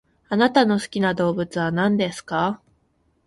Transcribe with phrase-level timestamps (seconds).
[0.29, 2.59] あなたの好きな動物は何ですか？